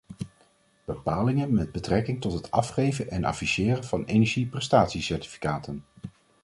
Bepalingen 0.85 1.53
met 1.53 1.71
betrekking 1.71 2.21
tot 2.21 2.33
het 2.33 2.51
afgeven 2.51 3.09
en 3.09 3.23
afficheren 3.23 3.83
van 3.83 4.05
energieprestatiecertificaten. 4.05 5.83